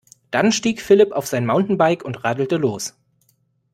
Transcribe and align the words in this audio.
Dann 0.31 0.51
stieg 0.51 0.81
Philipp 0.81 1.11
auf 1.11 1.27
sein 1.27 1.45
Mountainbike 1.45 2.03
und 2.03 2.23
radelte 2.23 2.57
los. 2.57 2.95